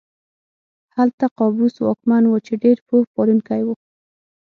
هلته 0.95 1.25
قابوس 1.39 1.75
واکمن 1.79 2.23
و 2.27 2.33
چې 2.45 2.53
ډېر 2.63 2.77
پوه 2.87 3.03
پالونکی 3.13 3.61
و. 3.65 3.69